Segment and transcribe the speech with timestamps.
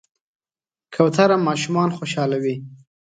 [0.95, 2.55] کوتره ماشومان خوشحالوي.